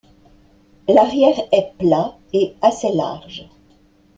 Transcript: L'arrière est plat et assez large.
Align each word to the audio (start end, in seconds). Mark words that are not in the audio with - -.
L'arrière 0.89 1.39
est 1.51 1.75
plat 1.77 2.17
et 2.33 2.55
assez 2.63 2.91
large. 2.91 3.47